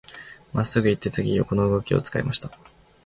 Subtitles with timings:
[0.53, 2.49] 真っすぐ行って、次、横の動きを使いました。